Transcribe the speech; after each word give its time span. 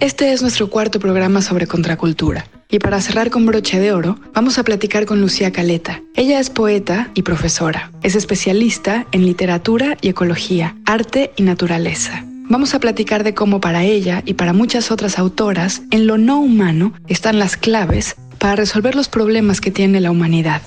Este 0.00 0.32
es 0.32 0.40
nuestro 0.40 0.70
cuarto 0.70 0.98
programa 0.98 1.42
sobre 1.42 1.66
contracultura. 1.66 2.46
Y 2.70 2.78
para 2.78 3.02
cerrar 3.02 3.28
con 3.28 3.44
broche 3.44 3.78
de 3.78 3.92
oro, 3.92 4.18
vamos 4.32 4.58
a 4.58 4.62
platicar 4.62 5.04
con 5.04 5.20
Lucía 5.20 5.52
Caleta. 5.52 6.00
Ella 6.14 6.40
es 6.40 6.48
poeta 6.48 7.10
y 7.12 7.20
profesora. 7.20 7.92
Es 8.02 8.14
especialista 8.14 9.06
en 9.12 9.26
literatura 9.26 9.98
y 10.00 10.08
ecología, 10.08 10.74
arte 10.86 11.32
y 11.36 11.42
naturaleza. 11.42 12.24
Vamos 12.48 12.74
a 12.74 12.80
platicar 12.80 13.24
de 13.24 13.34
cómo 13.34 13.60
para 13.60 13.84
ella 13.84 14.22
y 14.24 14.34
para 14.34 14.54
muchas 14.54 14.90
otras 14.90 15.18
autoras, 15.18 15.82
en 15.90 16.06
lo 16.06 16.16
no 16.16 16.40
humano 16.40 16.94
están 17.06 17.38
las 17.38 17.58
claves 17.58 18.16
para 18.38 18.56
resolver 18.56 18.94
los 18.94 19.08
problemas 19.08 19.60
que 19.60 19.70
tiene 19.70 20.00
la 20.00 20.10
humanidad. 20.10 20.62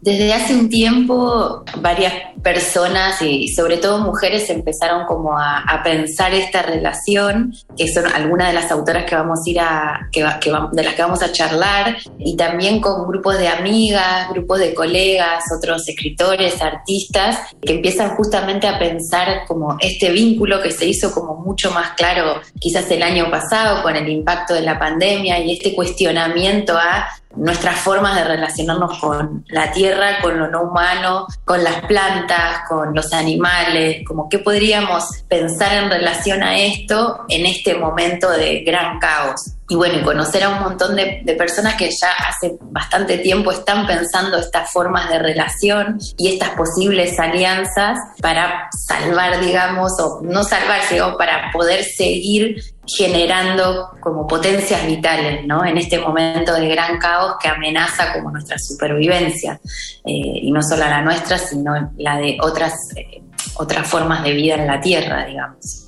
Desde 0.00 0.32
hace 0.32 0.54
un 0.54 0.68
tiempo 0.68 1.64
varias 1.80 2.12
personas 2.42 3.20
y 3.20 3.48
sobre 3.48 3.78
todo 3.78 3.98
mujeres 3.98 4.48
empezaron 4.48 5.06
como 5.06 5.36
a, 5.36 5.64
pensar 5.82 6.34
esta 6.34 6.62
relación, 6.62 7.54
que 7.76 7.92
son 7.92 8.06
algunas 8.06 8.48
de 8.48 8.54
las 8.54 8.70
autoras 8.70 9.04
que 9.04 9.14
vamos 9.14 9.40
a 9.60 10.08
que, 10.12 10.20
de 10.20 10.82
las 10.82 10.94
que 10.94 11.02
vamos 11.02 11.22
a 11.22 11.32
charlar, 11.32 11.96
y 12.18 12.36
también 12.36 12.80
con 12.80 13.06
grupos 13.08 13.38
de 13.38 13.48
amigas, 13.48 14.28
grupos 14.30 14.58
de 14.60 14.74
colegas, 14.74 15.44
otros 15.56 15.88
escritores, 15.88 16.60
artistas, 16.60 17.38
que 17.60 17.74
empiezan 17.74 18.10
justamente 18.16 18.66
a 18.66 18.78
pensar 18.78 19.46
como 19.46 19.76
este 19.80 20.10
vínculo 20.10 20.60
que 20.62 20.70
se 20.70 20.86
hizo 20.86 21.12
como 21.12 21.36
mucho 21.36 21.70
más 21.70 21.92
claro 21.96 22.40
quizás 22.60 22.90
el 22.90 23.02
año 23.02 23.30
pasado 23.30 23.82
con 23.82 23.96
el 23.96 24.08
impacto 24.08 24.54
de 24.54 24.62
la 24.62 24.78
pandemia 24.78 25.38
y 25.40 25.52
este 25.52 25.74
cuestionamiento 25.74 26.76
a 26.76 27.08
nuestras 27.36 27.80
formas 27.80 28.16
de 28.16 28.24
relacionarnos 28.24 28.98
con 28.98 29.44
la 29.48 29.70
tierra, 29.70 30.20
con 30.20 30.38
lo 30.38 30.48
no 30.48 30.62
humano, 30.62 31.26
con 31.44 31.62
las 31.62 31.84
plantas, 31.86 32.60
con 32.68 32.94
los 32.94 33.12
animales, 33.12 34.02
como 34.06 34.28
qué 34.28 34.38
podríamos 34.38 35.04
pensar 35.28 35.84
en 35.84 35.90
relación 35.90 36.42
a 36.42 36.58
esto 36.58 37.24
en 37.28 37.46
este 37.46 37.74
momento 37.74 38.30
de 38.30 38.60
gran 38.60 38.98
caos. 38.98 39.52
Y 39.70 39.74
bueno, 39.74 40.02
conocer 40.02 40.44
a 40.44 40.48
un 40.48 40.60
montón 40.60 40.96
de, 40.96 41.22
personas 41.36 41.74
que 41.74 41.90
ya 41.90 42.10
hace 42.26 42.56
bastante 42.60 43.18
tiempo 43.18 43.52
están 43.52 43.86
pensando 43.86 44.38
estas 44.38 44.72
formas 44.72 45.10
de 45.10 45.18
relación 45.18 45.98
y 46.16 46.32
estas 46.32 46.50
posibles 46.50 47.18
alianzas 47.18 47.98
para 48.22 48.68
salvar, 48.86 49.40
digamos, 49.40 49.92
o 50.00 50.20
no 50.22 50.42
salvar, 50.42 50.80
sino 50.88 51.18
para 51.18 51.50
poder 51.52 51.84
seguir 51.84 52.56
generando 52.88 53.90
como 54.00 54.26
potencias 54.26 54.86
vitales, 54.86 55.46
¿no? 55.46 55.64
En 55.64 55.76
este 55.76 55.98
momento 55.98 56.54
de 56.54 56.68
gran 56.68 56.98
caos 56.98 57.36
que 57.40 57.48
amenaza 57.48 58.12
como 58.14 58.30
nuestra 58.30 58.58
supervivencia, 58.58 59.60
eh, 60.04 60.40
y 60.42 60.50
no 60.50 60.62
solo 60.62 60.80
la 60.80 61.02
nuestra, 61.02 61.38
sino 61.38 61.92
la 61.98 62.16
de 62.16 62.38
otras, 62.40 62.74
eh, 62.96 63.22
otras 63.56 63.86
formas 63.86 64.24
de 64.24 64.32
vida 64.32 64.54
en 64.54 64.66
la 64.66 64.80
Tierra, 64.80 65.26
digamos. 65.26 65.84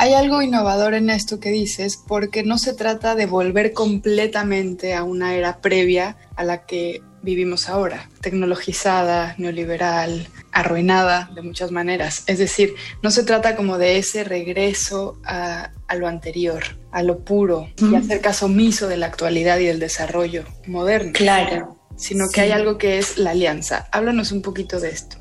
Hay 0.00 0.14
algo 0.14 0.42
innovador 0.42 0.94
en 0.94 1.10
esto 1.10 1.40
que 1.40 1.50
dices 1.50 2.00
porque 2.06 2.44
no 2.44 2.56
se 2.58 2.72
trata 2.72 3.16
de 3.16 3.26
volver 3.26 3.72
completamente 3.72 4.94
a 4.94 5.02
una 5.02 5.34
era 5.34 5.60
previa 5.60 6.16
a 6.36 6.44
la 6.44 6.66
que 6.66 7.02
vivimos 7.22 7.68
ahora, 7.68 8.08
tecnologizada, 8.20 9.34
neoliberal, 9.38 10.28
arruinada 10.52 11.30
de 11.34 11.42
muchas 11.42 11.70
maneras. 11.70 12.24
Es 12.26 12.38
decir, 12.38 12.74
no 13.02 13.10
se 13.10 13.24
trata 13.24 13.56
como 13.56 13.78
de 13.78 13.98
ese 13.98 14.24
regreso 14.24 15.18
a, 15.24 15.70
lo 15.96 16.06
anterior, 16.06 16.62
a 16.92 17.02
lo 17.02 17.24
puro, 17.24 17.68
y 17.76 17.94
hacer 17.94 18.20
caso 18.20 18.46
omiso 18.46 18.88
de 18.88 18.96
la 18.96 19.06
actualidad 19.06 19.58
y 19.58 19.66
del 19.66 19.80
desarrollo 19.80 20.44
moderno. 20.66 21.12
Claro. 21.12 21.76
Sino 21.96 22.26
que 22.32 22.42
hay 22.42 22.52
algo 22.52 22.78
que 22.78 22.98
es 22.98 23.18
la 23.18 23.30
alianza. 23.30 23.88
Háblanos 23.90 24.30
un 24.30 24.42
poquito 24.42 24.78
de 24.78 24.90
esto. 24.90 25.16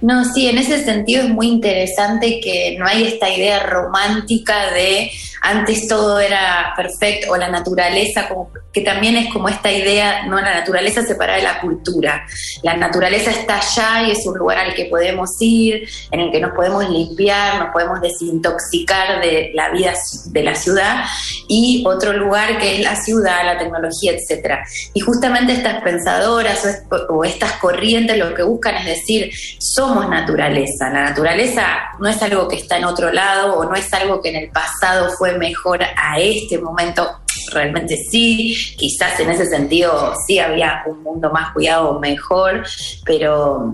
No, 0.00 0.24
sí, 0.24 0.46
en 0.48 0.58
ese 0.58 0.84
sentido 0.84 1.22
es 1.22 1.30
muy 1.30 1.48
interesante 1.48 2.40
que 2.40 2.76
no 2.78 2.86
hay 2.86 3.04
esta 3.04 3.34
idea 3.34 3.60
romántica 3.60 4.72
de 4.72 5.10
antes 5.46 5.86
todo 5.86 6.18
era 6.18 6.72
perfecto 6.76 7.32
o 7.32 7.36
la 7.36 7.48
naturaleza, 7.48 8.28
como, 8.28 8.50
que 8.72 8.80
también 8.80 9.16
es 9.16 9.32
como 9.32 9.48
esta 9.48 9.70
idea, 9.70 10.26
no 10.26 10.40
la 10.40 10.54
naturaleza 10.54 11.02
separada 11.02 11.38
de 11.38 11.44
la 11.44 11.60
cultura. 11.60 12.26
La 12.64 12.76
naturaleza 12.76 13.30
está 13.30 13.58
allá 13.58 14.08
y 14.08 14.10
es 14.10 14.26
un 14.26 14.36
lugar 14.36 14.58
al 14.58 14.74
que 14.74 14.86
podemos 14.86 15.30
ir, 15.38 15.88
en 16.10 16.20
el 16.20 16.32
que 16.32 16.40
nos 16.40 16.52
podemos 16.52 16.90
limpiar, 16.90 17.60
nos 17.60 17.72
podemos 17.72 18.00
desintoxicar 18.00 19.20
de 19.20 19.52
la 19.54 19.70
vida 19.70 19.94
de 20.26 20.42
la 20.42 20.56
ciudad 20.56 21.04
y 21.46 21.84
otro 21.86 22.12
lugar 22.12 22.58
que 22.58 22.76
es 22.76 22.80
la 22.80 22.96
ciudad, 22.96 23.44
la 23.44 23.56
tecnología, 23.56 24.12
etcétera. 24.12 24.64
Y 24.94 25.00
justamente 25.00 25.52
estas 25.52 25.80
pensadoras 25.82 26.82
o 27.08 27.24
estas 27.24 27.52
corrientes 27.52 28.18
lo 28.18 28.34
que 28.34 28.42
buscan 28.42 28.74
es 28.78 28.86
decir, 28.86 29.30
somos 29.60 30.08
naturaleza. 30.08 30.90
La 30.90 31.04
naturaleza 31.10 31.66
no 32.00 32.08
es 32.08 32.20
algo 32.20 32.48
que 32.48 32.56
está 32.56 32.78
en 32.78 32.84
otro 32.84 33.12
lado 33.12 33.58
o 33.58 33.64
no 33.64 33.76
es 33.76 33.92
algo 33.94 34.20
que 34.20 34.30
en 34.30 34.36
el 34.36 34.50
pasado 34.50 35.10
fue 35.16 35.35
mejor 35.38 35.82
a 35.82 36.18
este 36.18 36.58
momento, 36.58 37.06
realmente 37.52 37.96
sí, 37.96 38.56
quizás 38.76 39.18
en 39.20 39.30
ese 39.30 39.46
sentido 39.46 40.14
sí 40.26 40.38
había 40.38 40.82
un 40.86 41.02
mundo 41.02 41.30
más 41.30 41.52
cuidado, 41.52 41.98
mejor, 42.00 42.64
pero 43.04 43.72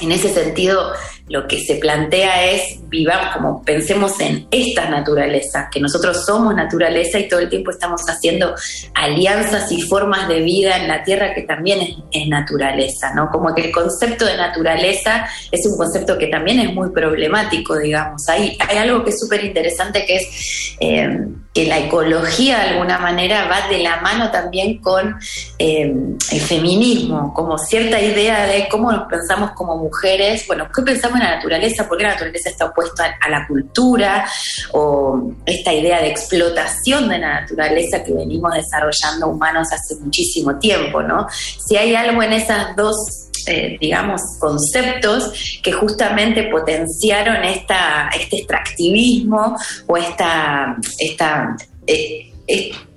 en 0.00 0.12
ese 0.12 0.28
sentido 0.32 0.92
lo 1.30 1.46
que 1.46 1.60
se 1.60 1.76
plantea 1.76 2.50
es 2.50 2.80
vivamos 2.88 3.36
como 3.36 3.62
pensemos 3.62 4.20
en 4.20 4.48
esta 4.50 4.90
naturaleza, 4.90 5.68
que 5.72 5.78
nosotros 5.78 6.26
somos 6.26 6.56
naturaleza 6.56 7.20
y 7.20 7.28
todo 7.28 7.38
el 7.38 7.48
tiempo 7.48 7.70
estamos 7.70 8.02
haciendo 8.08 8.52
alianzas 8.94 9.70
y 9.70 9.80
formas 9.80 10.26
de 10.28 10.40
vida 10.40 10.76
en 10.76 10.88
la 10.88 11.04
tierra 11.04 11.32
que 11.32 11.42
también 11.42 12.04
es, 12.10 12.28
naturaleza, 12.28 13.14
¿no? 13.14 13.30
Como 13.30 13.54
que 13.54 13.66
el 13.66 13.72
concepto 13.72 14.24
de 14.24 14.36
naturaleza 14.36 15.26
es 15.50 15.64
un 15.66 15.76
concepto 15.76 16.18
que 16.18 16.26
también 16.26 16.60
es 16.60 16.74
muy 16.74 16.90
problemático, 16.90 17.78
digamos. 17.78 18.28
Hay, 18.28 18.56
hay 18.68 18.78
algo 18.78 19.04
que 19.04 19.10
es 19.10 19.20
súper 19.20 19.44
interesante 19.44 20.04
que 20.04 20.16
es 20.16 20.76
eh, 20.80 21.26
que 21.54 21.66
la 21.66 21.78
ecología 21.78 22.58
de 22.58 22.68
alguna 22.70 22.98
manera 22.98 23.46
va 23.48 23.68
de 23.68 23.78
la 23.78 24.00
mano 24.00 24.30
también 24.30 24.78
con 24.78 25.16
eh, 25.58 25.92
el 26.32 26.40
feminismo, 26.40 27.32
como 27.34 27.58
cierta 27.58 28.00
idea 28.00 28.46
de 28.46 28.68
cómo 28.68 28.92
nos 28.92 29.08
pensamos 29.08 29.52
como 29.52 29.76
mujeres, 29.76 30.44
bueno, 30.46 30.68
¿qué 30.74 30.82
pensamos 30.82 31.19
la 31.20 31.36
naturaleza, 31.36 31.86
porque 31.88 32.04
la 32.04 32.10
naturaleza 32.10 32.50
está 32.50 32.66
opuesta 32.66 33.16
a, 33.20 33.28
la 33.28 33.46
cultura, 33.46 34.26
o 34.72 35.32
esta 35.46 35.72
idea 35.72 36.00
de 36.00 36.08
explotación 36.08 37.08
de 37.08 37.18
la 37.18 37.40
naturaleza 37.40 38.02
que 38.02 38.12
venimos 38.12 38.52
desarrollando 38.54 39.28
humanos 39.28 39.68
hace 39.72 39.96
muchísimo 39.96 40.58
tiempo, 40.58 41.02
¿no? 41.02 41.26
Si 41.30 41.76
hay 41.76 41.94
algo 41.94 42.22
en 42.22 42.32
esas 42.32 42.74
dos 42.76 43.30
eh, 43.46 43.78
digamos, 43.80 44.20
conceptos 44.38 45.60
que 45.62 45.72
justamente 45.72 46.44
potenciaron 46.50 47.42
esta, 47.42 48.10
este 48.14 48.38
extractivismo 48.38 49.56
o 49.86 49.96
esta, 49.96 50.76
esta, 50.98 51.56
eh, 51.86 52.32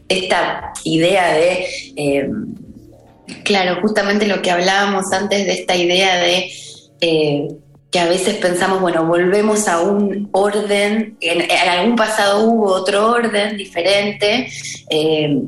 esta 0.10 0.74
idea 0.84 1.34
de, 1.34 1.66
eh, 1.96 2.30
claro, 3.46 3.80
justamente 3.82 4.28
lo 4.28 4.42
que 4.42 4.52
hablábamos 4.52 5.06
antes 5.14 5.46
de 5.46 5.54
esta 5.54 5.76
idea 5.76 6.18
de 6.18 6.52
que 7.94 8.00
a 8.00 8.08
veces 8.08 8.38
pensamos, 8.38 8.82
bueno, 8.82 9.06
volvemos 9.06 9.68
a 9.68 9.80
un 9.80 10.28
orden, 10.32 11.16
en, 11.22 11.70
algún 11.70 11.96
pasado 11.96 12.44
hubo 12.44 12.72
otro 12.72 13.12
orden 13.12 13.56
diferente, 13.56 14.50
eh, 14.90 15.44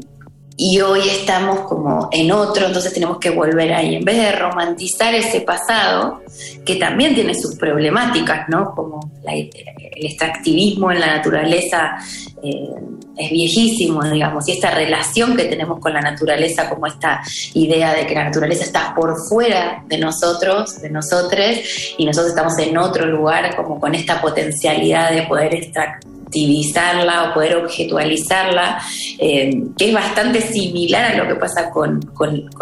y 0.58 0.80
hoy 0.80 1.02
estamos 1.10 1.62
como 1.62 2.08
en 2.12 2.32
otro, 2.32 2.68
entonces 2.68 2.94
tenemos 2.94 3.18
que 3.18 3.30
volver 3.30 3.74
ahí. 3.74 3.96
En 3.96 4.06
vez 4.06 4.18
de 4.18 4.32
romantizar 4.32 5.14
ese 5.14 5.42
pasado, 5.42 6.22
que 6.64 6.76
también 6.76 7.14
tiene 7.14 7.36
sus 7.36 7.56
problemáticas, 7.56 8.48
¿no? 8.48 8.74
Como 8.74 9.12
el 9.28 9.50
extractivismo 9.98 10.92
en 10.92 11.02
la 11.02 11.18
naturaleza 11.18 11.98
eh, 12.42 12.70
es 13.18 13.32
viejísimo, 13.32 14.04
digamos, 14.04 14.48
y 14.48 14.54
esta 14.54 14.72
relación 14.72 15.36
que 15.36 15.46
tenemos 15.46 15.80
con 15.80 15.94
la 15.94 16.02
naturaleza, 16.02 16.70
como 16.70 16.88
esta 16.88 17.22
idea 17.54 17.94
de 17.94 18.08
que 18.08 18.16
la 18.16 18.26
naturaleza 18.26 18.64
está 18.64 18.94
por 18.96 19.18
fuera 19.28 19.84
de 19.88 19.98
nosotros, 19.98 20.82
de 20.82 20.90
nosotros, 20.90 21.60
y 21.98 22.06
nosotros 22.06 22.30
estamos 22.30 22.58
en 22.60 22.78
otro 22.78 23.06
lugar, 23.06 23.56
como 23.58 23.80
con 23.80 23.94
esta 23.94 24.22
potencialidad 24.22 25.12
de 25.12 25.24
poder 25.24 25.54
extraer 25.54 26.00
objetivizarla 26.36 27.30
o 27.30 27.34
poder 27.34 27.56
objetualizarla, 27.58 28.82
eh, 29.20 29.64
que 29.78 29.88
es 29.88 29.94
bastante 29.94 30.42
similar 30.42 31.14
a 31.14 31.18
lo 31.18 31.28
que 31.28 31.36
pasa 31.36 31.70
con, 31.70 32.00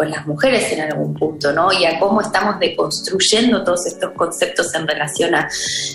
las 0.06 0.26
mujeres 0.26 0.70
en 0.72 0.80
algún 0.80 1.14
punto, 1.14 1.52
¿no? 1.52 1.72
Y 1.72 1.84
a 1.84 1.98
cómo 1.98 2.20
estamos 2.20 2.58
deconstruyendo 2.60 3.64
todos 3.64 3.86
estos 3.86 4.12
conceptos 4.12 4.74
en 4.74 4.86
relación 4.86 5.34
a 5.34 5.48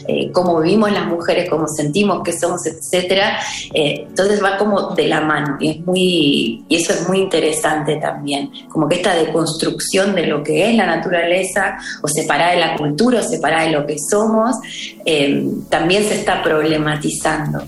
eh, 0.07 0.31
cómo 0.31 0.59
vivimos 0.59 0.91
las 0.91 1.05
mujeres, 1.05 1.49
cómo 1.49 1.67
sentimos 1.67 2.23
que 2.23 2.33
somos, 2.33 2.65
etcétera. 2.65 3.39
Eh, 3.73 4.05
entonces 4.07 4.43
va 4.43 4.57
como 4.57 4.95
de 4.95 5.07
la 5.07 5.21
mano 5.21 5.57
y 5.59 5.69
es 5.71 5.85
muy 5.85 6.65
y 6.67 6.75
eso 6.75 6.93
es 6.93 7.07
muy 7.07 7.19
interesante 7.19 7.97
también, 7.97 8.51
como 8.69 8.87
que 8.87 8.95
esta 8.95 9.13
deconstrucción 9.13 10.15
de 10.15 10.25
lo 10.25 10.43
que 10.43 10.69
es 10.69 10.75
la 10.75 10.85
naturaleza 10.85 11.77
o 12.01 12.07
separada 12.07 12.51
de 12.51 12.59
la 12.59 12.75
cultura 12.75 13.19
o 13.19 13.23
separada 13.23 13.65
de 13.65 13.71
lo 13.71 13.85
que 13.85 13.97
somos 13.99 14.55
también 15.69 16.03
se 16.03 16.15
está 16.15 16.43
problematizando. 16.43 17.63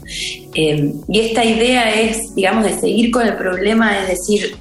Eh, 0.54 0.94
y 1.08 1.20
esta 1.20 1.46
idea 1.46 1.94
es, 1.94 2.36
digamos, 2.36 2.66
de 2.66 2.74
seguir 2.80 3.12
con 3.12 3.26
el 3.26 3.36
problema, 3.36 4.00
es 4.00 4.10
decir, 4.10 4.58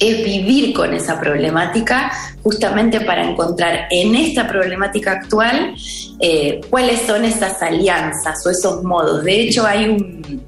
es 0.00 0.24
vivir 0.24 0.74
con 0.74 0.92
esa 0.94 1.20
problemática 1.20 2.10
justamente 2.42 3.00
para 3.00 3.28
encontrar 3.28 3.86
en 3.90 4.16
esta 4.16 4.48
problemática 4.48 5.12
actual 5.12 5.74
eh, 6.18 6.60
cuáles 6.70 7.02
son 7.02 7.24
esas 7.24 7.62
alianzas 7.62 8.44
o 8.44 8.50
esos 8.50 8.82
modos. 8.82 9.22
De 9.22 9.42
hecho, 9.42 9.64
hay 9.64 9.88
un, 9.88 10.42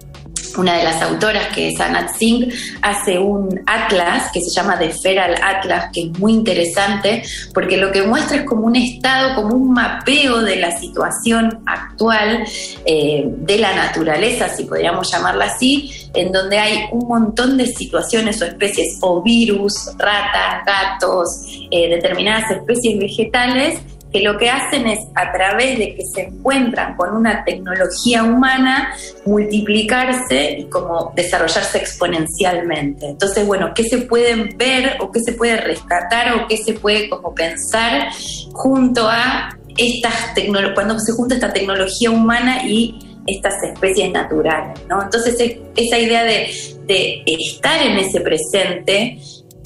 una 0.56 0.77
de 0.77 0.85
las 0.85 1.03
autoras, 1.03 1.49
que 1.55 1.69
es 1.69 1.81
Anat 1.81 2.17
Singh, 2.17 2.53
hace 2.83 3.19
un 3.19 3.62
atlas 3.67 4.31
que 4.33 4.41
se 4.41 4.51
llama 4.51 4.79
The 4.79 4.91
Feral 4.91 5.35
Atlas, 5.43 5.91
que 5.93 6.03
es 6.03 6.19
muy 6.19 6.33
interesante 6.33 7.23
porque 7.53 7.77
lo 7.77 7.93
que 7.93 8.03
muestra 8.03 8.39
es 8.39 8.45
como 8.45 8.67
un 8.67 8.77
estado, 8.77 9.35
como 9.35 9.55
un 9.55 9.73
mapeo 9.73 10.43
de 10.43 10.56
la 10.56 10.77
situación 10.79 11.62
actual 11.67 12.45
eh, 12.85 13.25
de 13.27 13.59
la 13.59 13.75
naturaleza, 13.75 14.49
si 14.49 14.65
podríamos 14.65 15.11
llamarla 15.11 15.47
así, 15.47 15.91
en 16.15 16.33
donde 16.33 16.59
hay 16.59 16.85
un 16.93 17.09
montón 17.09 17.56
de 17.56 17.67
situaciones 17.67 18.41
o 18.43 18.45
especies 18.45 18.99
o 19.01 19.23
virus, 19.23 19.91
ratas, 19.99 20.65
gatos, 20.65 21.29
eh, 21.71 21.89
determinadas 21.89 22.51
especies 22.51 22.99
vegetales 22.99 23.81
que 24.14 24.20
lo 24.20 24.38
que 24.38 24.49
hacen 24.49 24.87
es, 24.87 25.00
a 25.16 25.32
través 25.32 25.76
de 25.76 25.96
que 25.96 26.02
se 26.14 26.22
encuentran 26.28 26.94
con 26.94 27.16
una 27.16 27.43
tecnología 27.44 28.22
humana, 28.22 28.94
multiplicarse 29.26 30.56
y 30.61 30.64
como 30.66 31.12
desarrollarse 31.16 31.78
exponencialmente. 31.78 33.06
Entonces, 33.06 33.44
bueno, 33.44 33.72
¿qué 33.75 33.82
se 33.82 33.99
pueden 33.99 34.56
ver 34.56 34.99
o 35.00 35.11
qué 35.11 35.19
se 35.19 35.32
puede 35.32 35.56
rescatar 35.56 36.32
o 36.37 36.46
qué 36.46 36.58
se 36.58 36.75
puede 36.75 37.11
como 37.11 37.34
pensar 37.34 38.08
junto 38.52 39.08
a 39.08 39.58
estas 39.76 40.32
cuando 40.76 41.00
se 41.00 41.10
junta 41.10 41.34
esta 41.34 41.52
tecnología 41.52 42.12
humana 42.12 42.69
y 42.69 42.96
estas 43.26 43.55
especies 43.64 44.12
naturales, 44.12 44.78
¿no? 44.88 45.02
Entonces, 45.02 45.34
esa 45.75 45.99
idea 45.99 46.22
de, 46.22 46.52
de 46.87 47.25
estar 47.26 47.82
en 47.82 47.99
ese 47.99 48.20
presente 48.20 49.19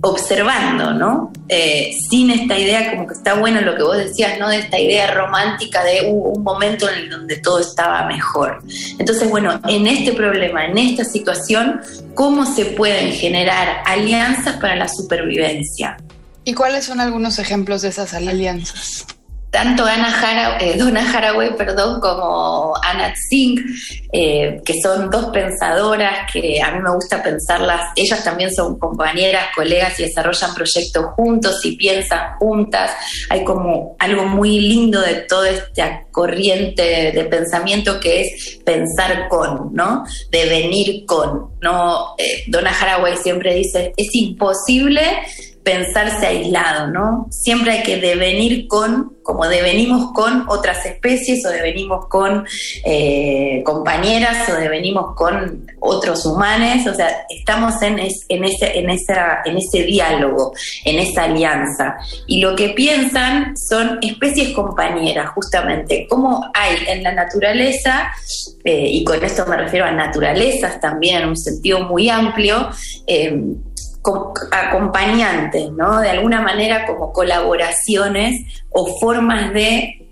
observando, 0.02 0.92
¿no? 0.92 1.32
Eh, 1.48 1.92
sin 2.08 2.30
esta 2.30 2.56
idea, 2.58 2.90
como 2.92 3.06
que 3.06 3.14
está 3.14 3.34
bueno 3.34 3.60
lo 3.60 3.74
que 3.74 3.82
vos 3.82 3.96
decías, 3.96 4.38
¿no? 4.38 4.48
De 4.48 4.58
esta 4.58 4.78
idea 4.78 5.12
romántica 5.12 5.82
de 5.82 6.10
un 6.10 6.42
momento 6.42 6.88
en 6.88 6.98
el 6.98 7.10
donde 7.10 7.36
todo 7.36 7.60
estaba 7.60 8.06
mejor. 8.06 8.62
Entonces, 8.98 9.28
bueno, 9.28 9.60
en 9.68 9.86
este 9.86 10.12
problema, 10.12 10.66
en 10.66 10.78
esta 10.78 11.04
situación, 11.04 11.80
¿cómo 12.14 12.46
se 12.46 12.66
pueden 12.66 13.12
generar 13.12 13.82
alianzas 13.86 14.56
para 14.56 14.76
la 14.76 14.88
supervivencia? 14.88 15.96
¿Y 16.44 16.54
cuáles 16.54 16.84
son 16.84 17.00
algunos 17.00 17.38
ejemplos 17.38 17.82
de 17.82 17.88
esas 17.88 18.14
alianzas? 18.14 19.04
Tanto 19.50 19.84
Ana 19.84 20.58
eh, 20.60 20.76
Donna 20.78 21.10
Haraway 21.10 21.56
perdón, 21.56 22.00
como 22.00 22.74
Anna 22.82 23.12
Singh, 23.14 23.60
eh, 24.12 24.60
que 24.64 24.74
son 24.82 25.10
dos 25.10 25.26
pensadoras 25.26 26.30
que 26.32 26.60
a 26.62 26.72
mí 26.72 26.80
me 26.82 26.94
gusta 26.94 27.22
pensarlas, 27.22 27.92
ellas 27.96 28.22
también 28.24 28.54
son 28.54 28.78
compañeras, 28.78 29.48
colegas 29.54 29.98
y 30.00 30.04
desarrollan 30.04 30.54
proyectos 30.54 31.04
juntos 31.16 31.64
y 31.64 31.76
piensan 31.76 32.36
juntas. 32.38 32.92
Hay 33.30 33.44
como 33.44 33.96
algo 33.98 34.26
muy 34.26 34.60
lindo 34.60 35.00
de 35.00 35.16
toda 35.22 35.50
esta 35.50 36.02
corriente 36.10 37.12
de 37.12 37.24
pensamiento 37.24 38.00
que 38.00 38.22
es 38.22 38.58
pensar 38.64 39.28
con, 39.28 39.72
¿no? 39.72 40.04
De 40.30 40.46
venir 40.46 41.04
con, 41.06 41.52
¿no? 41.60 42.14
Eh, 42.18 42.44
Donna 42.48 42.70
Haraway 42.70 43.16
siempre 43.16 43.54
dice, 43.54 43.92
es 43.96 44.08
imposible 44.14 45.02
pensarse 45.68 46.26
aislado, 46.26 46.86
¿no? 46.86 47.26
Siempre 47.30 47.72
hay 47.72 47.82
que 47.82 47.98
devenir 47.98 48.66
con, 48.68 49.18
como 49.22 49.46
devenimos 49.46 50.12
con 50.14 50.48
otras 50.48 50.86
especies 50.86 51.44
o 51.44 51.50
devenimos 51.50 52.06
con 52.06 52.46
eh, 52.86 53.62
compañeras 53.66 54.48
o 54.48 54.54
devenimos 54.54 55.14
con 55.14 55.66
otros 55.80 56.24
humanos, 56.24 56.86
o 56.86 56.94
sea, 56.94 57.26
estamos 57.28 57.82
en, 57.82 57.98
ese, 57.98 59.82
diálogo, 59.84 60.54
en 60.86 60.98
esa 61.00 61.24
alianza. 61.24 61.98
Y 62.26 62.40
lo 62.40 62.56
que 62.56 62.70
piensan 62.70 63.54
son 63.58 63.98
especies 64.00 64.54
compañeras, 64.54 65.28
justamente, 65.34 66.06
como 66.08 66.50
hay 66.54 66.76
en 66.86 67.02
la 67.02 67.12
naturaleza, 67.12 68.10
eh, 68.64 68.88
y 68.88 69.04
con 69.04 69.22
esto 69.22 69.44
me 69.44 69.58
refiero 69.58 69.84
a 69.84 69.92
naturalezas 69.92 70.80
también 70.80 71.24
en 71.24 71.28
un 71.28 71.36
sentido 71.36 71.80
muy 71.80 72.08
amplio, 72.08 72.70
eh, 73.06 73.38
acompañantes, 74.50 75.70
¿no? 75.72 76.00
De 76.00 76.10
alguna 76.10 76.40
manera 76.40 76.87
como 76.87 77.12
colaboraciones 77.12 78.44
o 78.70 78.99
formas 78.99 79.52
de, 79.52 80.08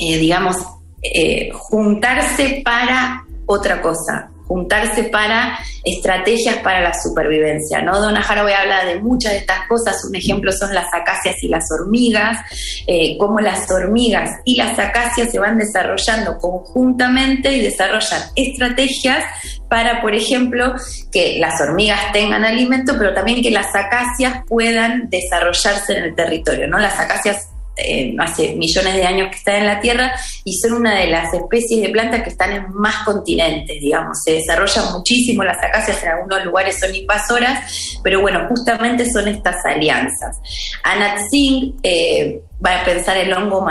eh, 0.00 0.18
digamos, 0.18 0.56
eh, 1.02 1.50
juntarse 1.52 2.62
para 2.64 3.24
otra 3.46 3.80
cosa, 3.80 4.30
juntarse 4.46 5.04
para 5.04 5.58
estrategias 5.84 6.56
para 6.58 6.80
la 6.80 6.92
supervivencia. 6.94 7.80
¿no? 7.80 8.00
Donna 8.00 8.20
Haraway 8.20 8.54
habla 8.54 8.84
de 8.84 9.00
muchas 9.00 9.32
de 9.32 9.38
estas 9.38 9.66
cosas, 9.68 10.04
un 10.04 10.14
ejemplo 10.16 10.52
son 10.52 10.74
las 10.74 10.92
acacias 10.92 11.42
y 11.42 11.48
las 11.48 11.64
hormigas, 11.70 12.38
eh, 12.86 13.16
cómo 13.18 13.40
las 13.40 13.70
hormigas 13.70 14.30
y 14.44 14.56
las 14.56 14.78
acacias 14.78 15.30
se 15.30 15.38
van 15.38 15.58
desarrollando 15.58 16.38
conjuntamente 16.38 17.52
y 17.52 17.62
desarrollan 17.62 18.22
estrategias 18.34 19.24
para, 19.68 20.00
por 20.00 20.14
ejemplo, 20.14 20.74
que 21.12 21.38
las 21.38 21.60
hormigas 21.60 22.12
tengan 22.12 22.44
alimento, 22.44 22.94
pero 22.98 23.14
también 23.14 23.42
que 23.42 23.50
las 23.50 23.74
acacias 23.74 24.42
puedan 24.48 25.08
desarrollarse 25.10 25.96
en 25.96 26.04
el 26.04 26.14
territorio. 26.14 26.68
¿no? 26.68 26.78
Las 26.78 26.98
acacias 26.98 27.48
eh, 27.78 28.16
hace 28.18 28.54
millones 28.54 28.94
de 28.94 29.04
años 29.04 29.28
que 29.30 29.36
están 29.36 29.56
en 29.56 29.66
la 29.66 29.80
Tierra 29.80 30.10
y 30.44 30.56
son 30.58 30.72
una 30.72 30.98
de 30.98 31.08
las 31.08 31.34
especies 31.34 31.82
de 31.82 31.90
plantas 31.90 32.22
que 32.22 32.30
están 32.30 32.52
en 32.52 32.72
más 32.72 33.04
continentes, 33.04 33.78
digamos. 33.80 34.22
Se 34.24 34.32
desarrollan 34.32 34.92
muchísimo 34.94 35.44
las 35.44 35.58
acacias, 35.58 36.02
en 36.02 36.08
algunos 36.08 36.42
lugares 36.46 36.80
son 36.80 36.94
invasoras, 36.94 38.00
pero 38.02 38.22
bueno, 38.22 38.46
justamente 38.48 39.10
son 39.10 39.28
estas 39.28 39.56
alianzas. 39.66 40.38
Anat 40.84 41.18
Singh 41.30 41.74
eh, 41.82 42.40
va 42.64 42.80
a 42.80 42.84
pensar 42.84 43.16
el 43.18 43.32
hongo 43.32 43.66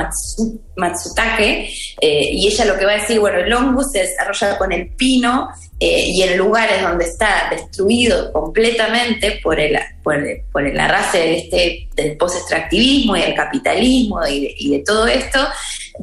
Matsutake 0.75 1.69
eh, 1.99 2.29
y 2.31 2.47
ella 2.47 2.65
lo 2.65 2.77
que 2.77 2.85
va 2.85 2.93
a 2.93 3.01
decir, 3.01 3.19
bueno, 3.19 3.39
el 3.39 3.51
hongo 3.51 3.83
se 3.83 3.99
desarrolla 3.99 4.57
con 4.57 4.71
el 4.71 4.89
pino 4.89 5.49
eh, 5.79 6.05
y 6.07 6.23
en 6.23 6.37
lugares 6.37 6.81
donde 6.81 7.05
está 7.05 7.49
destruido 7.49 8.31
completamente 8.31 9.39
por 9.43 9.59
el, 9.59 9.77
por, 10.03 10.65
el 10.65 10.79
arrastre 10.79 11.19
de 11.19 11.37
este, 11.37 11.89
del 11.95 12.15
post-extractivismo 12.15 13.17
y 13.17 13.23
el 13.23 13.33
capitalismo 13.33 14.19
y 14.27 14.69
de, 14.69 14.83
todo 14.85 15.07
esto, 15.07 15.39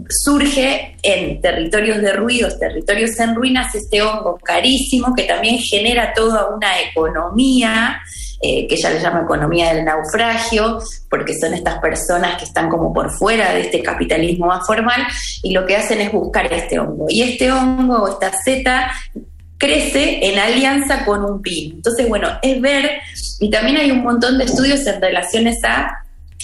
surge 0.09 0.97
en 1.03 1.41
territorios 1.41 2.03
derruidos, 2.03 2.59
territorios 2.59 3.19
en 3.21 3.35
ruinas, 3.35 3.75
este 3.75 4.03
hongo 4.03 4.39
carísimo 4.43 5.15
que 5.15 5.25
también 5.25 5.59
genera 5.59 6.13
toda 6.13 6.49
una 6.55 6.81
economía. 6.81 8.03
Eh, 8.45 8.67
que 8.67 8.75
ella 8.75 8.91
le 8.91 8.99
llama 8.99 9.21
economía 9.21 9.73
del 9.73 9.85
naufragio, 9.85 10.81
porque 11.09 11.33
son 11.39 11.55
estas 11.55 11.79
personas 11.79 12.37
que 12.39 12.45
están 12.45 12.69
como 12.69 12.93
por 12.93 13.09
fuera 13.13 13.55
de 13.55 13.61
este 13.61 13.81
capitalismo 13.81 14.47
más 14.47 14.67
formal, 14.67 15.01
y 15.45 15.53
lo 15.53 15.65
que 15.65 15.77
hacen 15.77 16.01
es 16.01 16.11
buscar 16.11 16.53
este 16.53 16.81
hongo. 16.81 17.07
Y 17.09 17.23
este 17.23 17.53
hongo, 17.53 18.09
esta 18.09 18.33
seta, 18.45 18.91
crece 19.59 20.27
en 20.27 20.41
alianza 20.41 21.05
con 21.05 21.25
un 21.25 21.41
pin. 21.41 21.75
Entonces, 21.77 22.09
bueno, 22.09 22.31
es 22.43 22.61
ver, 22.61 22.91
y 23.39 23.49
también 23.49 23.77
hay 23.77 23.93
un 23.93 24.03
montón 24.03 24.37
de 24.37 24.45
estudios 24.45 24.85
en 24.89 25.01
relaciones 25.01 25.63
a 25.63 26.02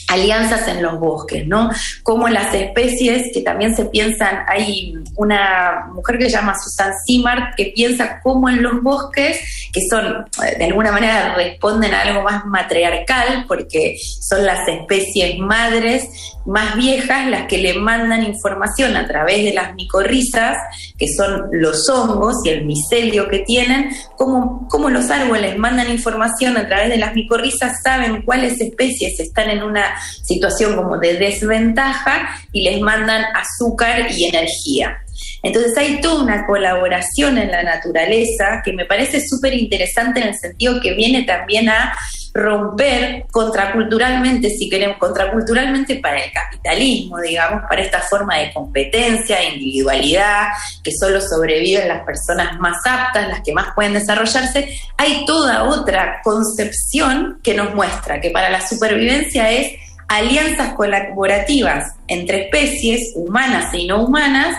alianzas 0.08 0.68
en 0.68 0.82
los 0.82 0.98
bosques, 0.98 1.46
¿no? 1.46 1.70
Como 2.02 2.28
las 2.28 2.54
especies 2.54 3.30
que 3.32 3.42
también 3.42 3.74
se 3.74 3.86
piensan, 3.86 4.44
hay 4.46 4.94
una 5.16 5.88
mujer 5.92 6.18
que 6.18 6.24
se 6.24 6.36
llama 6.36 6.54
Susan 6.62 6.92
Simard 7.04 7.54
que 7.56 7.72
piensa 7.74 8.20
cómo 8.22 8.48
en 8.48 8.62
los 8.62 8.82
bosques, 8.82 9.40
que 9.72 9.80
son, 9.90 10.24
de 10.58 10.64
alguna 10.64 10.92
manera 10.92 11.34
responden 11.34 11.92
a 11.94 12.02
algo 12.02 12.22
más 12.22 12.44
matriarcal, 12.46 13.44
porque 13.46 13.96
son 14.20 14.46
las 14.46 14.66
especies 14.68 15.38
madres 15.38 16.08
más 16.48 16.76
viejas 16.76 17.28
las 17.28 17.46
que 17.46 17.58
le 17.58 17.74
mandan 17.74 18.24
información 18.24 18.96
a 18.96 19.06
través 19.06 19.44
de 19.44 19.52
las 19.52 19.74
micorrizas, 19.74 20.56
que 20.96 21.06
son 21.06 21.48
los 21.52 21.88
hongos 21.90 22.36
y 22.44 22.48
el 22.48 22.64
micelio 22.64 23.28
que 23.28 23.40
tienen, 23.40 23.90
cómo, 24.16 24.66
cómo 24.68 24.88
los 24.88 25.10
árboles 25.10 25.58
mandan 25.58 25.90
información 25.90 26.56
a 26.56 26.66
través 26.66 26.88
de 26.88 26.96
las 26.96 27.14
micorrizas, 27.14 27.82
saben 27.82 28.22
cuáles 28.22 28.58
especies 28.60 29.20
están 29.20 29.50
en 29.50 29.62
una 29.62 29.87
situación 30.22 30.76
como 30.76 30.98
de 30.98 31.14
desventaja 31.14 32.28
y 32.52 32.62
les 32.62 32.80
mandan 32.80 33.24
azúcar 33.34 34.10
y 34.10 34.26
energía. 34.26 35.02
Entonces 35.42 35.76
hay 35.76 36.00
toda 36.00 36.22
una 36.22 36.46
colaboración 36.46 37.38
en 37.38 37.50
la 37.50 37.62
naturaleza 37.62 38.62
que 38.64 38.72
me 38.72 38.84
parece 38.84 39.20
súper 39.26 39.54
interesante 39.54 40.20
en 40.20 40.28
el 40.28 40.38
sentido 40.38 40.80
que 40.80 40.94
viene 40.94 41.24
también 41.24 41.68
a 41.68 41.94
romper 42.34 43.24
contraculturalmente, 43.30 44.50
si 44.50 44.68
queremos, 44.68 44.98
contraculturalmente 44.98 45.96
para 45.96 46.18
el 46.18 46.30
capitalismo, 46.32 47.18
digamos, 47.20 47.62
para 47.68 47.82
esta 47.82 48.00
forma 48.00 48.36
de 48.38 48.52
competencia, 48.52 49.42
individualidad, 49.42 50.48
que 50.82 50.92
solo 50.92 51.20
sobreviven 51.20 51.88
las 51.88 52.04
personas 52.04 52.58
más 52.60 52.76
aptas, 52.86 53.28
las 53.28 53.40
que 53.42 53.52
más 53.52 53.74
pueden 53.74 53.94
desarrollarse, 53.94 54.68
hay 54.96 55.24
toda 55.24 55.64
otra 55.64 56.20
concepción 56.22 57.40
que 57.42 57.54
nos 57.54 57.74
muestra 57.74 58.20
que 58.20 58.30
para 58.30 58.50
la 58.50 58.66
supervivencia 58.66 59.50
es 59.50 59.72
alianzas 60.08 60.72
colaborativas 60.74 61.94
entre 62.06 62.44
especies 62.44 63.12
humanas 63.14 63.72
y 63.74 63.86
no 63.86 64.04
humanas, 64.04 64.56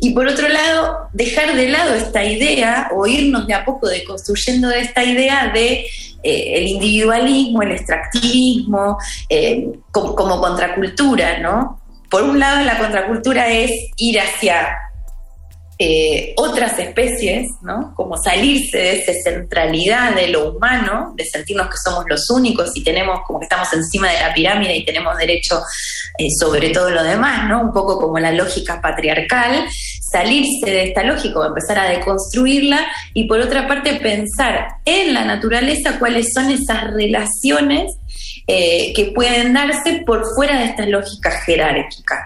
y 0.00 0.10
por 0.12 0.26
otro 0.26 0.48
lado, 0.48 1.08
dejar 1.12 1.54
de 1.54 1.68
lado 1.68 1.94
esta 1.94 2.24
idea 2.24 2.88
o 2.94 3.06
irnos 3.06 3.46
de 3.46 3.54
a 3.54 3.64
poco 3.64 3.88
deconstruyendo 3.88 4.68
de 4.68 4.80
esta 4.80 5.04
idea 5.04 5.50
de 5.52 5.86
eh, 6.22 6.58
el 6.58 6.68
individualismo, 6.68 7.62
el 7.62 7.72
extractivismo, 7.72 8.98
eh, 9.28 9.68
como, 9.90 10.14
como, 10.14 10.40
contracultura, 10.40 11.38
¿no? 11.38 11.80
Por 12.10 12.22
un 12.22 12.38
lado, 12.38 12.64
la 12.64 12.78
contracultura 12.78 13.48
es 13.48 13.70
ir 13.96 14.18
hacia 14.20 14.68
eh, 15.86 16.32
otras 16.38 16.78
especies, 16.78 17.46
¿no? 17.60 17.92
Como 17.94 18.16
salirse 18.16 18.78
de 18.78 19.00
esa 19.00 19.12
centralidad 19.22 20.14
de 20.14 20.28
lo 20.28 20.52
humano, 20.52 21.12
de 21.14 21.26
sentirnos 21.26 21.68
que 21.68 21.76
somos 21.76 22.04
los 22.08 22.30
únicos 22.30 22.70
y 22.74 22.82
tenemos, 22.82 23.20
como 23.26 23.38
que 23.38 23.44
estamos 23.44 23.70
encima 23.74 24.10
de 24.10 24.18
la 24.20 24.32
pirámide 24.32 24.76
y 24.76 24.84
tenemos 24.86 25.14
derecho 25.18 25.60
sobre 26.40 26.70
todo 26.70 26.88
lo 26.88 27.02
demás, 27.02 27.48
¿no? 27.50 27.60
Un 27.60 27.72
poco 27.72 27.98
como 27.98 28.18
la 28.18 28.32
lógica 28.32 28.80
patriarcal, 28.80 29.66
salirse 30.00 30.70
de 30.70 30.84
esta 30.84 31.02
lógica, 31.02 31.46
empezar 31.46 31.78
a 31.78 31.90
deconstruirla 31.90 32.86
y 33.12 33.24
por 33.24 33.40
otra 33.40 33.66
parte 33.68 33.96
pensar 33.96 34.76
en 34.86 35.12
la 35.12 35.26
naturaleza 35.26 35.98
cuáles 35.98 36.32
son 36.32 36.50
esas 36.50 36.94
relaciones 36.94 37.92
eh, 38.46 38.92
que 38.94 39.06
pueden 39.06 39.54
darse 39.54 40.02
por 40.04 40.24
fuera 40.34 40.58
de 40.58 40.66
estas 40.66 40.88
lógicas 40.88 41.44
jerárquicas 41.44 42.18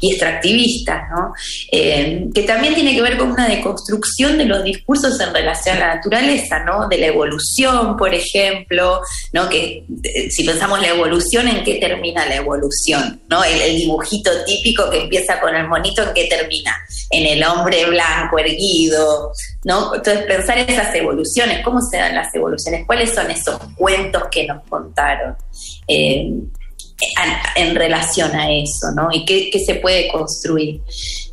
y 0.00 0.12
extractivistas. 0.12 1.02
Eh, 1.70 2.26
que 2.34 2.42
también 2.42 2.74
tiene 2.74 2.94
que 2.94 3.02
ver 3.02 3.18
con 3.18 3.32
una 3.32 3.48
deconstrucción 3.48 4.38
de 4.38 4.46
los 4.46 4.64
discursos 4.64 5.20
en 5.20 5.32
relación 5.32 5.76
a 5.76 5.80
la 5.80 5.94
naturaleza, 5.96 6.64
de 6.88 6.98
la 6.98 7.06
evolución, 7.06 7.96
por 7.96 8.14
ejemplo, 8.14 9.00
que 9.50 9.84
eh, 10.02 10.30
si 10.30 10.44
pensamos 10.44 10.80
la 10.80 10.88
evolución, 10.88 11.48
¿en 11.48 11.64
qué 11.64 11.74
termina 11.74 12.26
la 12.26 12.36
evolución? 12.36 13.20
El, 13.30 13.60
el, 13.60 13.76
dibujito 13.76 14.30
típico 14.44 14.90
que 14.90 15.02
empieza 15.02 15.40
con 15.40 15.54
el 15.54 15.68
monito, 15.68 16.02
¿en 16.02 16.14
qué 16.14 16.24
termina? 16.24 16.76
En 17.10 17.26
el 17.26 17.42
hombre 17.44 17.86
blanco, 17.86 18.38
erguido, 18.38 19.32
Entonces 19.64 20.24
pensar 20.24 20.58
esas 20.58 20.94
evoluciones, 20.94 21.62
¿cómo 21.64 21.80
se 21.80 21.98
dan 21.98 22.14
las 22.14 22.34
evoluciones? 22.34 22.86
¿Cuáles 22.86 23.14
son 23.14 23.30
esos 23.30 23.58
cuentos 23.76 24.24
que 24.30 24.46
nos 24.46 24.62
contaron? 24.68 25.36
Eh, 25.86 26.32
en, 27.56 27.74
relación 27.74 28.34
a 28.34 28.50
eso, 28.50 28.90
¿no? 28.94 29.08
Y 29.12 29.24
qué, 29.24 29.50
se 29.64 29.76
puede 29.76 30.08
construir. 30.08 30.80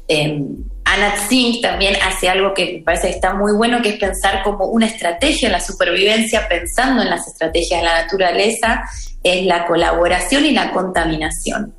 Eh, 0.08 0.40
Anat 0.86 1.28
Singh 1.28 1.62
también 1.62 1.96
hace 2.04 2.30
algo 2.30 2.54
que 2.54 2.74
me 2.74 2.80
parece 2.84 3.08
que 3.08 3.16
está 3.16 3.34
muy 3.34 3.54
bueno, 3.54 3.82
que 3.82 3.90
es 3.90 3.98
pensar 3.98 4.44
como 4.44 4.66
una 4.68 4.86
estrategia 4.86 5.48
en 5.48 5.54
la 5.54 5.60
supervivencia, 5.60 6.48
pensando 6.48 7.02
en 7.02 7.10
las 7.10 7.28
estrategias 7.28 7.82
de 7.82 7.86
la 7.86 8.04
naturaleza, 8.04 8.84
es 9.24 9.46
la 9.46 9.66
colaboración 9.66 10.46
y 10.46 10.52
la 10.52 10.72
contaminación. 10.72 11.74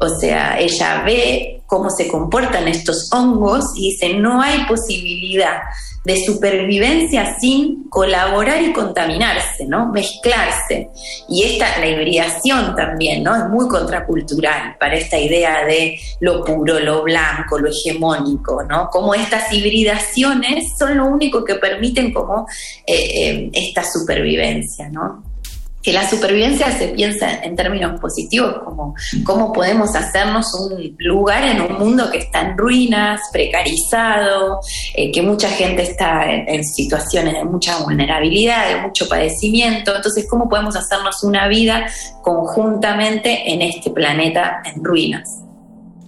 O 0.00 0.08
sea, 0.08 0.58
ella 0.58 1.02
ve 1.04 1.62
cómo 1.66 1.90
se 1.90 2.08
comportan 2.08 2.66
estos 2.66 3.08
hongos 3.12 3.64
y 3.76 3.90
dice, 3.90 4.14
no 4.14 4.42
hay 4.42 4.64
posibilidad 4.64 5.60
de 6.04 6.16
supervivencia 6.24 7.36
sin 7.38 7.88
colaborar 7.88 8.62
y 8.62 8.72
contaminarse, 8.72 9.66
¿no? 9.66 9.92
Mezclarse. 9.92 10.88
Y 11.28 11.44
esta, 11.44 11.78
la 11.78 11.86
hibridación 11.86 12.74
también, 12.74 13.22
¿no? 13.22 13.36
Es 13.36 13.48
muy 13.50 13.68
contracultural 13.68 14.76
para 14.80 14.96
esta 14.96 15.18
idea 15.18 15.64
de 15.66 15.98
lo 16.20 16.42
puro, 16.42 16.80
lo 16.80 17.02
blanco, 17.02 17.58
lo 17.58 17.68
hegemónico, 17.68 18.62
¿no? 18.62 18.88
Como 18.88 19.14
estas 19.14 19.52
hibridaciones 19.52 20.72
son 20.78 20.96
lo 20.96 21.06
único 21.06 21.44
que 21.44 21.56
permiten 21.56 22.12
como 22.12 22.46
eh, 22.86 22.94
eh, 22.94 23.50
esta 23.52 23.84
supervivencia, 23.84 24.88
¿no? 24.88 25.29
Que 25.82 25.92
la 25.92 26.08
supervivencia 26.08 26.70
se 26.72 26.88
piensa 26.88 27.42
en 27.42 27.56
términos 27.56 27.98
positivos, 28.00 28.56
como 28.64 28.94
cómo 29.24 29.52
podemos 29.52 29.94
hacernos 29.94 30.52
un 30.54 30.94
lugar 30.98 31.44
en 31.44 31.60
un 31.60 31.78
mundo 31.78 32.10
que 32.10 32.18
está 32.18 32.42
en 32.42 32.58
ruinas, 32.58 33.20
precarizado, 33.32 34.60
eh, 34.94 35.10
que 35.10 35.22
mucha 35.22 35.48
gente 35.48 35.82
está 35.82 36.30
en, 36.30 36.64
situaciones 36.64 37.34
de 37.34 37.44
mucha 37.44 37.78
vulnerabilidad, 37.78 38.68
de 38.68 38.82
mucho 38.82 39.08
padecimiento. 39.08 39.96
Entonces, 39.96 40.26
¿cómo 40.28 40.48
podemos 40.48 40.76
hacernos 40.76 41.22
una 41.22 41.48
vida 41.48 41.86
conjuntamente 42.22 43.50
en 43.50 43.62
este 43.62 43.90
planeta 43.90 44.62
en 44.64 44.84
ruinas? 44.84 45.49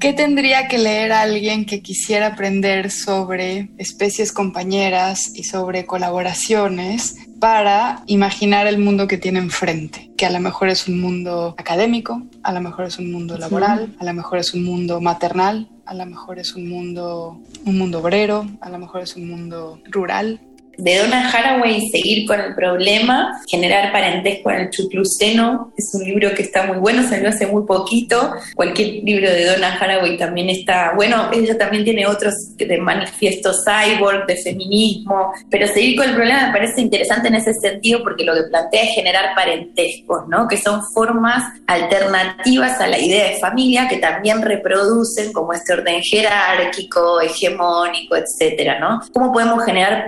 ¿Qué 0.02 0.12
tendría 0.12 0.66
que 0.66 0.78
leer 0.78 1.12
alguien 1.12 1.64
que 1.64 1.80
quisiera 1.80 2.26
aprender 2.26 2.90
sobre 2.90 3.68
especies 3.78 4.32
compañeras 4.32 5.30
y 5.32 5.44
sobre 5.44 5.87
colaboraciones 5.87 7.18
para 7.38 8.02
imaginar 8.06 8.66
el 8.66 8.78
mundo 8.78 9.06
que 9.06 9.16
tiene 9.16 9.38
enfrente? 9.38 10.11
Que 10.16 10.26
a 10.26 10.30
lo 10.30 10.40
mejor 10.40 10.71
es 10.71 10.88
un 10.88 11.00
mundo 11.00 11.54
académico, 11.56 12.21
a 12.42 12.52
lo 12.52 12.61
mejor 12.61 12.87
es 12.87 12.99
un 12.99 13.12
mundo 13.12 13.38
laboral, 13.38 13.94
a 14.00 14.04
lo 14.04 14.12
mejor 14.12 14.40
es 14.40 14.52
un 14.54 14.64
mundo 14.64 15.00
maternal, 15.00 15.68
a 15.87 15.94
lo 15.94 16.04
mejor 16.04 16.40
es 16.40 16.56
un 16.56 16.68
mundo, 16.68 17.40
un 17.64 17.78
mundo 17.78 18.00
obrero, 18.00 18.49
a 18.61 18.71
lo 18.71 18.78
mejor 18.80 19.02
es 19.02 19.14
un 19.14 19.28
mundo 19.28 19.80
rural 19.85 20.40
de 20.76 20.98
Donna 20.98 21.30
Haraway, 21.30 21.80
Seguir 21.90 22.26
con 22.26 22.40
el 22.40 22.54
problema, 22.54 23.40
Generar 23.48 23.92
parentesco 23.92 24.50
en 24.50 24.60
el 24.60 24.70
chucluceno, 24.70 25.72
es 25.76 25.90
un 25.94 26.04
libro 26.04 26.34
que 26.34 26.42
está 26.42 26.66
muy 26.66 26.78
bueno, 26.78 27.02
salió 27.02 27.28
hace 27.28 27.46
muy 27.46 27.64
poquito. 27.64 28.34
Cualquier 28.54 29.04
libro 29.04 29.30
de 29.30 29.46
Donna 29.46 29.76
Haraway 29.78 30.16
también 30.16 30.50
está 30.50 30.92
bueno. 30.94 31.30
Ella 31.32 31.56
también 31.56 31.84
tiene 31.84 32.06
otros 32.06 32.34
de 32.56 32.78
manifiesto 32.78 33.52
cyborg, 33.52 34.26
de 34.26 34.36
feminismo, 34.36 35.32
pero 35.50 35.66
Seguir 35.72 35.96
con 35.96 36.08
el 36.08 36.14
problema 36.14 36.48
me 36.48 36.52
parece 36.52 36.82
interesante 36.82 37.28
en 37.28 37.36
ese 37.36 37.54
sentido 37.54 38.02
porque 38.02 38.24
lo 38.24 38.34
que 38.34 38.42
plantea 38.42 38.82
es 38.82 38.94
generar 38.94 39.34
parentescos, 39.34 40.28
¿no? 40.28 40.46
que 40.46 40.56
son 40.56 40.82
formas 40.92 41.44
alternativas 41.66 42.80
a 42.80 42.86
la 42.86 42.98
idea 42.98 43.28
de 43.30 43.38
familia 43.38 43.88
que 43.88 43.96
también 43.96 44.42
reproducen 44.42 45.32
como 45.32 45.52
este 45.52 45.72
orden 45.72 46.02
jerárquico, 46.02 47.20
hegemónico, 47.20 48.16
etcétera, 48.16 48.78
¿no? 48.78 49.00
¿Cómo 49.12 49.32
podemos 49.32 49.64
generar 49.64 50.06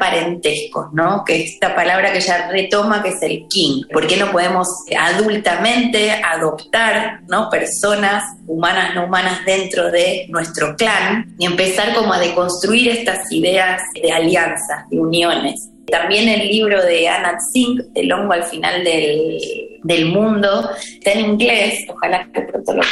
¿no? 0.92 1.24
Que 1.24 1.44
esta 1.44 1.74
palabra 1.74 2.12
que 2.12 2.18
ella 2.18 2.48
retoma, 2.50 3.02
que 3.02 3.10
es 3.10 3.22
el 3.22 3.46
king. 3.48 3.82
¿Por 3.92 4.06
qué 4.06 4.16
no 4.16 4.30
podemos 4.30 4.68
adultamente 4.98 6.10
adoptar, 6.10 7.20
¿no? 7.28 7.48
Personas 7.50 8.24
humanas, 8.46 8.94
no 8.94 9.04
humanas 9.04 9.44
dentro 9.44 9.90
de 9.90 10.26
nuestro 10.28 10.76
clan 10.76 11.34
y 11.38 11.46
empezar 11.46 11.94
como 11.94 12.12
a 12.12 12.18
deconstruir 12.18 12.88
estas 12.88 13.30
ideas 13.32 13.80
de 14.00 14.12
alianzas, 14.12 14.88
de 14.90 15.00
uniones? 15.00 15.70
También 15.86 16.28
el 16.28 16.48
libro 16.48 16.82
de 16.82 17.08
Anna 17.08 17.36
Singh, 17.52 17.80
El 17.94 18.10
hongo 18.12 18.32
al 18.32 18.44
final 18.44 18.82
del, 18.82 19.38
del 19.82 20.06
mundo, 20.06 20.70
está 20.76 21.12
en 21.12 21.20
inglés, 21.20 21.84
ojalá 21.88 22.26
que 22.32 22.40
pronto 22.42 22.74
lo, 22.74 22.82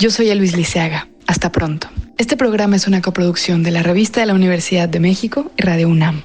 Yo 0.00 0.10
soy 0.10 0.30
Elvis 0.30 0.56
Liceaga. 0.56 1.06
Hasta 1.28 1.52
pronto. 1.52 1.88
Este 2.18 2.36
programa 2.36 2.74
es 2.74 2.88
una 2.88 3.02
coproducción 3.02 3.62
de 3.62 3.70
la 3.70 3.84
Revista 3.84 4.18
de 4.18 4.26
la 4.26 4.34
Universidad 4.34 4.88
de 4.88 4.98
México 4.98 5.52
y 5.56 5.62
Radio 5.62 5.88
UNAM. 5.88 6.24